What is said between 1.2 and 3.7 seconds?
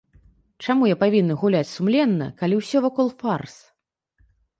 гуляць сумленна, калі ўсё вакол фарс?